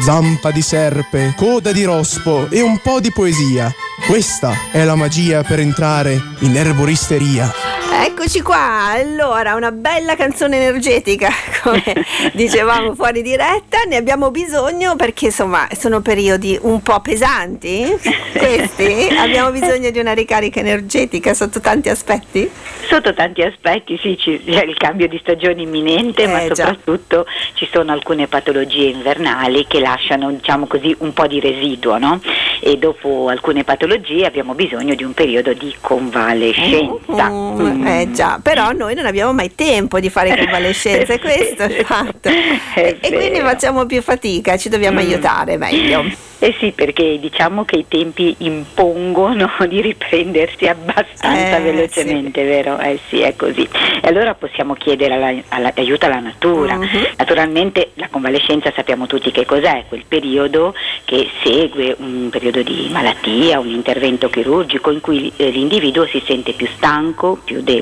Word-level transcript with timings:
zampa 0.00 0.50
di 0.50 0.62
serpe, 0.62 1.34
coda 1.36 1.72
di 1.72 1.84
rospo 1.84 2.48
e 2.50 2.60
un 2.60 2.78
po' 2.78 3.00
di 3.00 3.10
poesia. 3.12 3.72
Questa 4.06 4.52
è 4.70 4.84
la 4.84 4.94
magia 4.94 5.42
per 5.42 5.60
entrare 5.60 6.20
in 6.40 6.56
erboristeria. 6.56 7.71
Eccoci 8.04 8.42
qua, 8.42 8.88
allora 8.90 9.54
una 9.54 9.70
bella 9.70 10.16
canzone 10.16 10.56
energetica, 10.56 11.28
come 11.62 11.84
dicevamo 12.34 12.96
fuori 12.96 13.22
diretta, 13.22 13.82
ne 13.86 13.94
abbiamo 13.94 14.32
bisogno 14.32 14.96
perché 14.96 15.26
insomma 15.26 15.68
sono 15.78 16.00
periodi 16.00 16.58
un 16.62 16.82
po' 16.82 16.98
pesanti, 17.00 17.96
questi, 18.36 19.06
abbiamo 19.16 19.52
bisogno 19.52 19.90
di 19.90 20.00
una 20.00 20.14
ricarica 20.14 20.58
energetica 20.58 21.32
sotto 21.32 21.60
tanti 21.60 21.90
aspetti? 21.90 22.50
Sotto 22.88 23.14
tanti 23.14 23.42
aspetti 23.42 23.96
sì, 24.02 24.16
c'è 24.16 24.64
il 24.64 24.76
cambio 24.76 25.06
di 25.06 25.18
stagione 25.18 25.62
imminente, 25.62 26.24
eh, 26.24 26.26
ma 26.26 26.40
soprattutto 26.40 27.24
già. 27.24 27.30
ci 27.54 27.68
sono 27.70 27.92
alcune 27.92 28.26
patologie 28.26 28.86
invernali 28.86 29.64
che 29.68 29.78
lasciano 29.78 30.32
diciamo 30.32 30.66
così 30.66 30.92
un 30.98 31.12
po' 31.12 31.28
di 31.28 31.38
residuo, 31.38 31.98
no? 31.98 32.20
E 32.60 32.76
dopo 32.78 33.28
alcune 33.28 33.62
patologie 33.62 34.26
abbiamo 34.26 34.54
bisogno 34.54 34.96
di 34.96 35.04
un 35.04 35.14
periodo 35.14 35.52
di 35.52 35.72
convalescenza. 35.80 37.28
Uh, 37.28 37.60
uh, 37.60 37.62
mm. 37.62 37.91
Eh 38.00 38.10
già, 38.12 38.40
però 38.42 38.72
noi 38.72 38.94
non 38.94 39.06
abbiamo 39.06 39.32
mai 39.32 39.54
tempo 39.54 40.00
di 40.00 40.10
fare 40.10 40.36
convalescenza, 40.36 41.18
questo 41.20 41.62
è 41.64 41.78
il 41.78 41.84
fatto. 41.84 42.28
e, 42.28 42.98
e 43.00 43.12
quindi 43.12 43.40
facciamo 43.40 43.86
più 43.86 44.02
fatica, 44.02 44.56
ci 44.56 44.68
dobbiamo 44.68 45.00
mm. 45.00 45.04
aiutare 45.04 45.56
meglio. 45.56 46.30
Eh 46.42 46.56
sì, 46.58 46.72
perché 46.72 47.20
diciamo 47.20 47.64
che 47.64 47.76
i 47.76 47.84
tempi 47.86 48.34
impongono 48.38 49.48
di 49.68 49.80
riprendersi 49.80 50.66
abbastanza 50.66 51.58
eh, 51.58 51.60
velocemente, 51.60 52.40
sì. 52.40 52.46
vero? 52.48 52.78
Eh 52.80 52.98
sì, 53.08 53.20
è 53.20 53.36
così. 53.36 53.62
E 54.02 54.08
allora 54.08 54.34
possiamo 54.34 54.74
chiedere 54.74 55.14
alla, 55.14 55.32
alla, 55.50 55.72
aiuto 55.76 56.06
alla 56.06 56.18
natura. 56.18 56.74
Uh-huh. 56.74 57.10
Naturalmente 57.16 57.92
la 57.94 58.08
convalescenza 58.10 58.72
sappiamo 58.74 59.06
tutti 59.06 59.30
che 59.30 59.46
cos'è, 59.46 59.84
quel 59.86 60.02
periodo 60.08 60.74
che 61.04 61.28
segue 61.44 61.94
un 62.00 62.28
periodo 62.28 62.60
di 62.62 62.88
malattia, 62.90 63.60
un 63.60 63.68
intervento 63.68 64.28
chirurgico 64.28 64.90
in 64.90 65.00
cui 65.00 65.32
eh, 65.36 65.48
l'individuo 65.48 66.06
si 66.06 66.20
sente 66.26 66.54
più 66.54 66.66
stanco, 66.74 67.38
più 67.44 67.60
debole, 67.62 67.81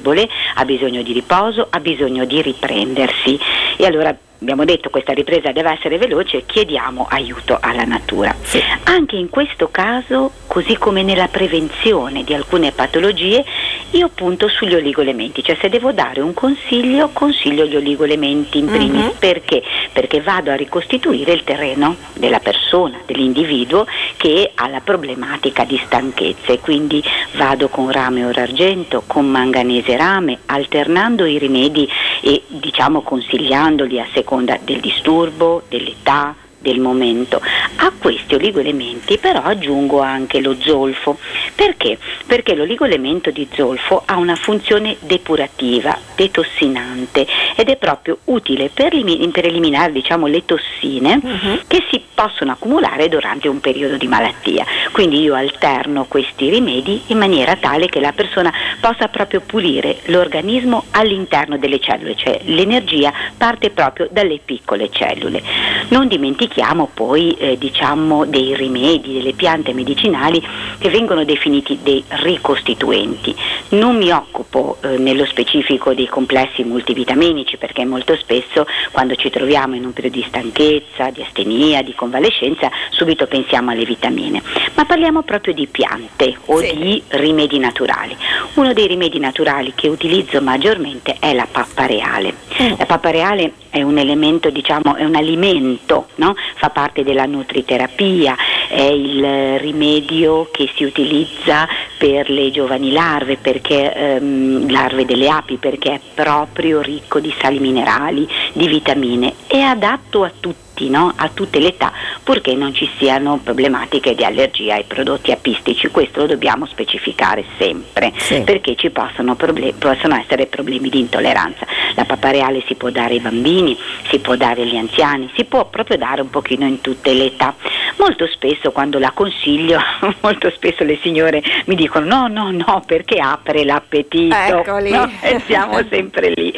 ha 0.55 0.65
bisogno 0.65 1.03
di 1.03 1.13
riposo, 1.13 1.67
ha 1.71 1.81
bisogno 1.81 2.25
di 2.25 2.43
riprendersi. 2.43 3.39
E 3.77 3.87
allora 3.87 4.17
abbiamo 4.41 4.65
detto 4.65 4.85
che 4.85 4.91
questa 4.91 5.13
ripresa 5.13 5.53
deve 5.53 5.71
essere 5.71 5.99
veloce, 5.99 6.45
chiediamo 6.47 7.07
aiuto 7.11 7.59
alla 7.61 7.85
natura. 7.85 8.35
Sì. 8.43 8.63
Anche 8.85 9.17
in 9.17 9.29
questo 9.29 9.71
caso, 9.71 10.33
così 10.47 10.77
come 10.77 11.03
nella 11.03 11.29
prevenzione 11.29 12.25
di 12.25 12.35
alcune 12.35 12.73
patologie, 12.73 13.45
io 13.91 14.09
punto 14.09 14.49
sugli 14.49 14.75
oligoelementi, 14.75 15.43
cioè 15.43 15.57
se 15.61 15.69
devo 15.69 15.93
dare 15.93 16.21
un 16.21 16.33
consiglio, 16.33 17.11
consiglio 17.13 17.67
gli 17.67 17.77
oligoelementi 17.77 18.59
in 18.59 18.67
primis. 18.67 19.05
Uh-huh. 19.05 19.19
Perché? 19.19 19.63
Perché 19.93 20.21
vado 20.21 20.51
a 20.51 20.55
ricostituire 20.55 21.33
il 21.33 21.45
terreno 21.45 21.97
della 22.15 22.41
persona, 22.41 22.99
dell'individuo 23.05 23.87
che 24.21 24.53
ha 24.55 24.69
la 24.69 24.83
problematica 24.83 25.65
di 25.65 25.81
stanchezza 25.83 26.53
e 26.53 26.61
quindi 26.61 27.03
vado 27.37 27.69
con 27.69 27.91
rame 27.91 28.23
o 28.23 28.29
argento, 28.29 29.03
con 29.07 29.27
manganese 29.27 29.97
rame, 29.97 30.41
alternando 30.45 31.25
i 31.25 31.39
rimedi 31.39 31.89
e 32.21 32.43
diciamo 32.49 33.01
consigliandoli 33.01 33.99
a 33.99 34.07
seconda 34.13 34.59
del 34.63 34.81
disturbo, 34.81 35.63
dell'età, 35.71 36.35
del 36.59 36.81
momento. 36.81 37.41
A 37.77 37.93
questi 37.99 38.35
oligoelementi 38.35 39.17
però 39.17 39.41
aggiungo 39.41 40.01
anche 40.01 40.43
lo 40.43 40.55
zolfo. 40.59 41.19
Perché? 41.55 41.99
Perché 42.27 42.55
l'oligoelemento 42.55 43.31
di 43.31 43.49
zolfo 43.55 44.03
ha 44.07 44.17
una 44.17 44.37
funzione 44.37 44.97
depurativa, 45.01 45.97
detossinante 46.15 47.27
ed 47.57 47.69
è 47.69 47.77
proprio 47.77 48.19
utile 48.25 48.71
per, 48.73 48.91
per 49.31 49.47
eliminare 49.47 49.93
diciamo, 49.93 50.27
le 50.27 50.45
tossine 50.45 51.21
uh-huh. 51.23 51.61
che 51.67 51.85
si 51.91 52.03
possono 52.13 52.53
accumulare 52.53 53.09
durante 53.09 53.49
un 53.49 53.61
periodo 53.61 53.97
di 53.97 54.07
malattia. 54.07 54.65
Quindi 54.93 55.21
io 55.21 55.35
alterno 55.35 56.05
questi 56.07 56.49
rimedi 56.51 57.03
in 57.07 57.19
maniera 57.19 57.57
tale 57.57 57.87
che 57.87 58.01
la 58.01 58.13
persona 58.13 58.53
possa 58.81 59.09
proprio 59.09 59.41
pulire 59.41 59.99
l'organismo 60.07 60.85
all'interno 60.93 61.59
delle 61.59 61.79
cellule, 61.81 62.17
cioè 62.17 62.41
l'energia 62.45 63.13
parte 63.37 63.71
proprio 63.71 64.09
dalle 64.11 64.41
piccole 64.45 64.91
cellule. 64.91 65.43
Non 65.89 66.09
dimentichiamo 66.09 66.91
poi 66.93 67.33
eh, 67.33 67.59
diciamo 67.59 68.25
dei 68.25 68.55
rimedi, 68.55 69.15
delle 69.15 69.33
piante 69.33 69.73
medicinali 69.73 70.43
che 70.79 70.89
vengono 70.89 71.25
definiti 71.25 71.79
dei 71.83 72.03
ricostituenti. 72.09 73.35
Non 73.71 73.97
mi 73.97 74.11
occupo 74.11 74.79
eh, 74.83 74.97
nello 74.99 75.27
specifico 75.27 75.95
dei 75.95 76.07
complessi 76.07 76.65
multivitaminici 76.65 77.57
perché 77.57 77.85
molto 77.85 78.17
spesso 78.17 78.67
quando 78.91 79.15
ci 79.15 79.31
troviamo 79.31 79.75
in 79.75 79.85
un 79.85 79.93
periodo 79.93 80.17
di 80.17 80.25
stanchezza, 80.27 81.11
di 81.11 81.23
astenia, 81.23 81.83
di 81.83 81.95
convalescenza, 81.95 82.71
subito 82.91 83.27
pensiamo 83.27 83.71
alle 83.71 83.85
vitamine, 83.85 84.43
ma 84.75 84.85
parliamo 84.85 85.23
proprio 85.23 85.55
di 85.55 85.67
piante 85.67 86.37
o 86.47 86.59
sì. 86.59 86.77
di 86.77 87.03
rimedi 87.09 87.59
naturali. 87.59 88.17
Uno 88.55 88.70
dei 88.73 88.87
rimedi 88.87 89.19
naturali 89.19 89.73
che 89.75 89.89
utilizzo 89.89 90.41
maggiormente 90.41 91.17
è 91.19 91.33
la 91.33 91.47
pappa 91.51 91.87
reale. 91.87 92.35
Mm. 92.63 92.75
La 92.79 92.87
pappa 92.87 93.11
reale 93.11 93.53
è 93.71 93.83
un 93.83 93.99
elemento, 93.99 94.51
diciamo, 94.51 94.97
è 94.97 95.05
un 95.05 95.15
alimento, 95.15 96.09
no? 96.17 96.35
fa 96.57 96.71
parte 96.71 97.03
della 97.03 97.27
nutriterapia, 97.27 98.37
è 98.69 98.83
il 98.83 99.59
rimedio 99.59 100.49
che 100.51 100.71
si 100.75 100.85
utilizza 100.85 101.69
per 102.01 102.31
le 102.31 102.51
giovani 102.51 102.93
larve, 102.93 103.37
perché, 103.37 103.93
ehm, 103.93 104.71
larve 104.71 105.05
delle 105.05 105.29
api, 105.29 105.59
perché 105.59 105.93
è 105.93 106.01
proprio 106.15 106.81
ricco 106.81 107.21
di 107.21 107.31
sali 107.39 107.59
minerali, 107.59 108.27
di 108.55 108.69
vitamine, 108.69 109.35
è 109.47 109.59
adatto 109.59 110.25
a 110.25 110.33
tutti 110.41 110.89
no? 110.89 111.13
a 111.15 111.29
tutte 111.29 111.59
le 111.59 111.69
età, 111.69 111.93
purché 112.23 112.55
non 112.55 112.73
ci 112.73 112.89
siano 112.97 113.39
problematiche 113.43 114.15
di 114.15 114.25
allergia 114.25 114.77
ai 114.77 114.85
prodotti 114.85 115.31
apistici. 115.31 115.89
Questo 115.89 116.21
lo 116.21 116.27
dobbiamo 116.27 116.65
specificare 116.65 117.45
sempre, 117.59 118.13
sì. 118.17 118.41
perché 118.41 118.77
ci 118.77 118.89
possono, 118.89 119.35
problem- 119.35 119.75
possono, 119.77 120.17
essere 120.17 120.47
problemi 120.47 120.89
di 120.89 121.01
intolleranza. 121.01 121.67
La 121.97 122.05
pappa 122.05 122.31
reale 122.31 122.63
si 122.67 122.77
può 122.77 122.89
dare 122.89 123.15
ai 123.15 123.21
bambini, 123.21 123.77
si 124.09 124.21
può 124.21 124.37
dare 124.37 124.63
agli 124.63 124.77
anziani, 124.77 125.31
si 125.35 125.45
può 125.45 125.67
proprio 125.67 125.99
dare 125.99 126.23
un 126.23 126.31
pochino 126.31 126.65
in 126.67 126.81
tutte 126.81 127.13
le 127.13 127.27
età. 127.27 127.55
Molto 127.97 128.27
spesso 128.27 128.73
quando 128.73 128.99
la 128.99 129.11
consiglio, 129.13 129.79
molto 130.21 130.51
spesso 130.51 130.85
le 130.85 130.99
signore 131.03 131.43
mi 131.67 131.75
dicono 131.75 132.07
no, 132.07 132.29
no, 132.29 132.51
no, 132.51 132.83
perché 132.87 133.21
apre 133.21 133.65
l'appetito. 133.65 134.35
Eccoli. 134.35 134.91
No? 134.91 135.11
E 135.21 135.41
siamo 135.47 135.79
sempre 135.89 136.33
lì. 136.35 136.53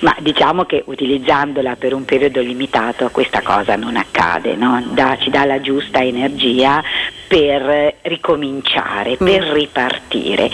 Ma 0.00 0.14
diciamo 0.18 0.64
che 0.64 0.82
utilizzandola 0.84 1.76
per 1.76 1.94
un 1.94 2.04
periodo 2.04 2.40
limitato 2.40 3.08
questa 3.10 3.40
cosa 3.40 3.62
cosa 3.62 3.76
non 3.76 3.96
accade, 3.96 4.56
no? 4.56 4.82
da, 4.92 5.16
ci 5.18 5.30
dà 5.30 5.44
la 5.44 5.60
giusta 5.60 6.02
energia 6.02 6.82
per 7.32 7.94
ricominciare, 8.02 9.12
mm. 9.12 9.24
per 9.24 9.42
ripartire. 9.44 10.50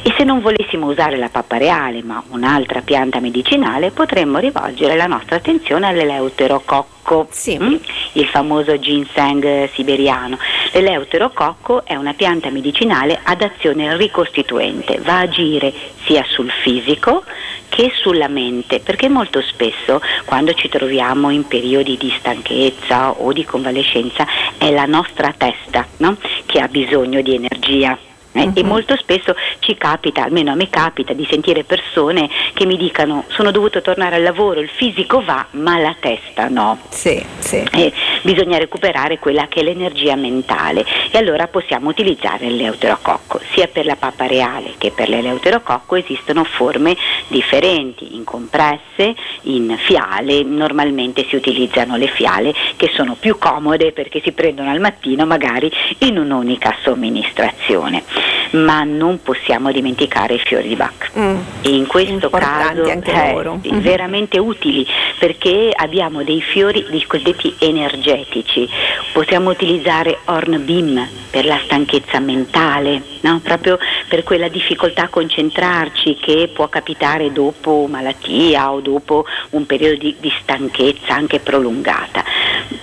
E 0.00 0.14
se 0.16 0.22
non 0.22 0.40
volessimo 0.40 0.86
usare 0.86 1.16
la 1.16 1.28
pappa 1.28 1.56
reale 1.56 2.04
ma 2.04 2.22
un'altra 2.28 2.82
pianta 2.82 3.18
medicinale 3.18 3.90
potremmo 3.90 4.38
rivolgere 4.38 4.94
la 4.94 5.06
nostra 5.06 5.36
attenzione 5.36 5.88
all'eleuterococco, 5.88 7.26
sì. 7.30 7.58
mm? 7.58 7.74
il 8.12 8.26
famoso 8.26 8.78
ginseng 8.78 9.68
siberiano. 9.72 10.38
L'eleuterococco 10.70 11.84
è 11.84 11.96
una 11.96 12.14
pianta 12.14 12.48
medicinale 12.50 13.18
ad 13.24 13.42
azione 13.42 13.96
ricostituente, 13.96 15.00
va 15.00 15.14
a 15.14 15.22
agire 15.22 15.72
sia 16.04 16.24
sul 16.28 16.50
fisico 16.62 17.24
che 17.70 17.90
sulla 17.94 18.28
mente, 18.28 18.80
perché 18.80 19.08
molto 19.08 19.40
spesso 19.40 20.00
quando 20.26 20.52
ci 20.52 20.68
troviamo 20.68 21.30
in 21.30 21.46
periodi 21.46 21.96
di 21.96 22.12
stanchezza 22.18 23.12
o 23.12 23.32
di 23.32 23.44
convalescenza 23.44 24.26
è 24.60 24.70
la 24.70 24.84
nostra 24.84 25.32
testa 25.34 25.86
no? 25.96 26.18
che 26.44 26.60
ha 26.60 26.68
bisogno 26.68 27.22
di 27.22 27.34
energia 27.34 27.96
eh, 28.32 28.42
uh-huh. 28.42 28.52
E 28.54 28.62
mhm. 28.62 28.68
molto 28.68 28.96
spesso 28.96 29.34
ci 29.58 29.76
capita, 29.76 30.22
almeno 30.22 30.52
a 30.52 30.54
me 30.54 30.68
capita, 30.68 31.12
di 31.12 31.26
sentire 31.28 31.64
persone 31.64 32.28
che 32.54 32.64
mi 32.64 32.76
dicano 32.76 33.24
sono 33.28 33.50
dovuto 33.50 33.80
tornare 33.80 34.16
al 34.16 34.22
lavoro, 34.22 34.60
il 34.60 34.68
fisico 34.68 35.22
va, 35.22 35.46
ma 35.52 35.78
la 35.78 35.96
testa 35.98 36.48
no. 36.48 36.78
Sì, 36.90 37.24
sì. 37.50 37.66
Eh, 37.72 37.92
bisogna 38.22 38.58
recuperare 38.58 39.18
quella 39.18 39.48
che 39.48 39.60
è 39.60 39.62
l'energia 39.64 40.14
mentale 40.14 40.84
e 41.10 41.18
allora 41.18 41.48
possiamo 41.48 41.88
utilizzare 41.88 42.48
l'eleuterococco. 42.48 43.40
Sia 43.52 43.66
per 43.66 43.86
la 43.86 43.96
pappa 43.96 44.26
reale 44.26 44.74
che 44.78 44.92
per 44.92 45.08
l'eleuterococco 45.08 45.96
esistono 45.96 46.44
forme 46.44 46.96
differenti, 47.26 48.14
in 48.14 48.24
compresse, 48.24 49.14
in 49.42 49.76
fiale, 49.78 50.42
normalmente 50.44 51.26
si 51.28 51.34
utilizzano 51.34 51.96
le 51.96 52.06
fiale 52.06 52.54
che 52.76 52.90
sono 52.94 53.16
più 53.18 53.38
comode 53.38 53.92
perché 53.92 54.20
si 54.22 54.32
prendono 54.32 54.70
al 54.70 54.80
mattino 54.80 55.26
magari 55.26 55.70
in 55.98 56.18
un'unica 56.18 56.76
somministrazione 56.82 58.04
ma 58.52 58.82
non 58.82 59.22
possiamo 59.22 59.70
dimenticare 59.72 60.34
i 60.34 60.38
fiori 60.38 60.68
di 60.68 60.76
Bach. 60.76 61.10
Mm. 61.18 61.36
E 61.62 61.74
in 61.74 61.86
questo 61.86 62.30
caso 62.30 62.84
eh, 62.84 62.96
mm-hmm. 62.96 63.78
veramente 63.78 64.38
utili 64.38 64.86
perché 65.18 65.70
abbiamo 65.74 66.22
dei 66.22 66.40
fiori 66.40 66.86
dei 66.90 67.04
cosiddetti 67.06 67.54
energetici. 67.58 68.68
Possiamo 69.12 69.50
utilizzare 69.50 70.18
Hornbeam 70.24 71.06
per 71.30 71.44
la 71.44 71.60
stanchezza 71.64 72.18
mentale, 72.20 73.02
no? 73.20 73.40
proprio 73.42 73.78
per 74.08 74.24
quella 74.24 74.48
difficoltà 74.48 75.04
a 75.04 75.08
concentrarci 75.08 76.16
che 76.16 76.50
può 76.52 76.68
capitare 76.68 77.32
dopo 77.32 77.86
malattia 77.88 78.72
o 78.72 78.80
dopo 78.80 79.24
un 79.50 79.66
periodo 79.66 79.98
di, 79.98 80.16
di 80.18 80.32
stanchezza 80.42 81.14
anche 81.14 81.38
prolungata. 81.38 82.24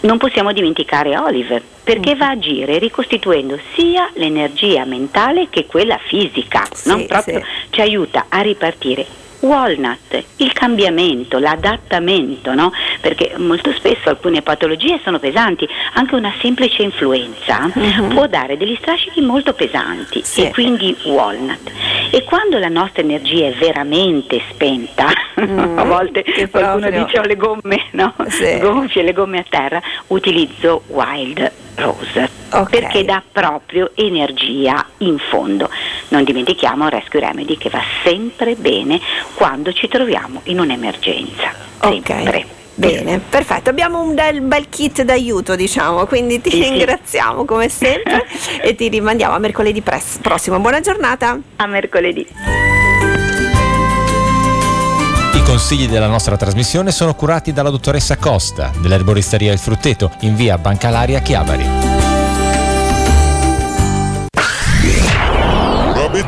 Non 0.08 0.18
possiamo 0.18 0.54
dimenticare 0.54 1.18
Olive, 1.18 1.62
perché 1.84 2.16
va 2.16 2.28
a 2.28 2.32
agire 2.32 2.78
ricostituendo 2.80 3.60
sia 3.76 4.10
l'energia 4.14 4.86
mentale 4.86 5.48
che 5.50 5.66
quella 5.66 6.00
fisica, 6.08 6.64
Sì, 6.72 6.88
no? 6.90 7.06
proprio 7.06 7.40
sì. 7.40 7.46
ci 7.72 7.82
aiuta 7.82 8.28
a 8.30 8.40
ripartire. 8.40 9.06
Walnut, 9.42 10.24
il 10.38 10.52
cambiamento, 10.54 11.38
l'adattamento, 11.38 12.54
no? 12.56 12.72
Perché 13.00 13.34
molto 13.38 13.72
spesso 13.74 14.10
alcune 14.10 14.42
patologie 14.42 15.00
sono 15.04 15.20
pesanti, 15.20 15.68
anche 15.94 16.16
una 16.16 16.34
semplice 16.42 16.84
influenza 16.84 17.70
può 18.10 18.28
dare 18.28 18.58
degli 18.58 18.76
strascichi 18.80 19.22
molto 19.22 19.54
pesanti 19.54 20.22
Sì. 20.24 20.46
e 20.46 20.52
quindi 20.52 20.96
walnut. 21.04 21.72
E 22.12 22.24
quando 22.24 22.58
la 22.58 22.68
nostra 22.70 23.02
energia 23.02 23.48
è 23.48 23.54
veramente 23.54 24.42
spenta, 24.50 25.08
a 25.36 25.84
volte 25.84 26.24
qualcuno 26.50 26.80
proprio- 26.88 27.04
dice 27.06 27.20
ho 27.20 27.24
le 27.24 27.36
gomme 27.36 27.86
no? 27.92 28.14
Sì. 28.28 28.60
gonfie, 28.60 29.04
le 29.04 29.14
gomme 29.14 29.40
a 29.40 29.46
terra, 29.48 29.82
utilizzo 30.08 30.84
wild 30.88 31.52
rose 31.76 32.30
Ok. 32.50 32.70
perché 32.70 33.04
dà 33.04 33.22
proprio 33.32 33.92
energia 33.96 34.84
in 35.00 35.18
fondo. 35.20 35.70
Non 36.10 36.24
dimentichiamo 36.24 36.88
Rescue 36.90 37.20
Remedy 37.20 37.58
che 37.58 37.70
va 37.70 37.82
sempre 38.04 38.56
bene 38.56 39.00
quando 39.36 39.72
ci 39.74 39.88
troviamo 39.88 40.42
in 40.46 40.60
un'emergenza. 40.60 41.54
Ok. 41.82 42.06
Sempre. 42.06 42.46
Bene, 42.80 43.20
perfetto. 43.28 43.72
Abbiamo 43.72 44.00
un 44.02 44.14
bel, 44.14 44.40
bel 44.42 44.70
kit 44.70 45.02
d'aiuto, 45.02 45.56
diciamo, 45.56 46.06
quindi 46.06 46.40
ti 46.40 46.52
Sì, 46.52 46.58
sì. 46.62 46.70
ringraziamo 46.70 47.44
come 47.44 47.70
sempre 47.70 48.26
e 48.62 48.76
ti 48.76 48.88
rimandiamo 48.88 49.34
a 49.34 49.40
mercoledì 49.40 49.82
pres- 49.82 50.20
prossimo. 50.22 50.60
Buona 50.60 50.80
giornata. 50.80 51.40
A 51.56 51.66
mercoledì. 51.66 52.28
I 55.34 55.42
consigli 55.44 55.88
della 55.88 56.08
nostra 56.08 56.38
trasmissione 56.38 56.92
sono 56.92 57.16
curati 57.16 57.52
dalla 57.52 57.72
dottoressa 57.72 58.18
Costa 58.18 58.72
dell'erboristeria 58.80 59.52
Il 59.52 59.60
Frutteto 59.60 60.12
in 60.20 60.36
via 60.36 60.58
Bancalaria 60.60 61.20
Chiavari. 61.20 61.66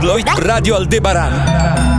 Lloyd 0.01 0.27
Radio 0.37 0.75
Aldebaran 0.75 1.97